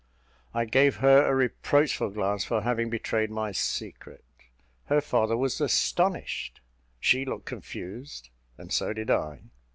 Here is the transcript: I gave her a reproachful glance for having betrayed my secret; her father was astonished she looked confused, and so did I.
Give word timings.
I 0.51 0.65
gave 0.65 0.95
her 0.95 1.27
a 1.27 1.35
reproachful 1.35 2.09
glance 2.09 2.43
for 2.43 2.61
having 2.61 2.89
betrayed 2.89 3.29
my 3.29 3.51
secret; 3.51 4.25
her 4.85 4.99
father 4.99 5.37
was 5.37 5.61
astonished 5.61 6.59
she 6.99 7.23
looked 7.23 7.45
confused, 7.45 8.31
and 8.57 8.73
so 8.73 8.93
did 8.93 9.11
I. 9.11 9.41